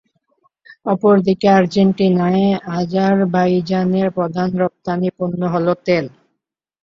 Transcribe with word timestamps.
অপরদিকে 0.85 1.47
আর্জেন্টিনায়, 1.51 2.45
আজারবাইজানের 2.77 4.07
প্রধান 4.11 4.49
রপ্তানি 4.61 5.09
পণ্য 5.17 5.41
হল 5.53 5.67
তেল। 5.85 6.05